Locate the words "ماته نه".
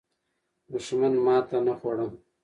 1.25-1.73